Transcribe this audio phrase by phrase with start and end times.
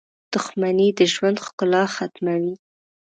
[0.33, 2.55] •دښمني د ژوند ښکلا ختموي.